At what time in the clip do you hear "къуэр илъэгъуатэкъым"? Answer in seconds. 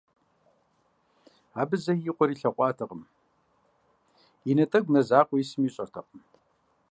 2.15-3.01